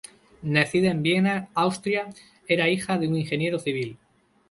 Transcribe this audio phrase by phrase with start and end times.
[0.55, 2.07] Nacida en Viena, Austria,
[2.47, 3.99] era hija de un ingeniero civil.